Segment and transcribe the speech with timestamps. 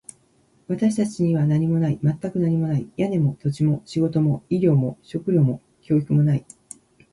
[0.67, 1.99] 私たちには何もない。
[2.01, 2.89] 全く何もない。
[2.97, 6.43] 屋根も、土地も、仕事も、医療も、食料も、教育もない。